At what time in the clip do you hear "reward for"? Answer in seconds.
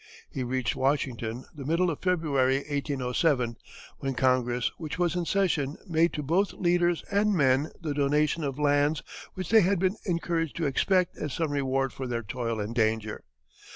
11.51-12.07